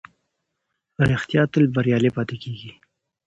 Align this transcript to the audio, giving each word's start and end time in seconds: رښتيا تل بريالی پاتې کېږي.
رښتيا 1.09 1.41
تل 1.53 1.63
بريالی 1.75 2.11
پاتې 2.15 2.35
کېږي. 2.43 2.71